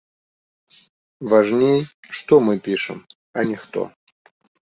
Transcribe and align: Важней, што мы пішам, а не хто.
Важней, 1.33 1.77
што 2.19 2.33
мы 2.47 2.53
пішам, 2.67 2.97
а 3.39 3.47
не 3.53 3.57
хто. 3.67 3.81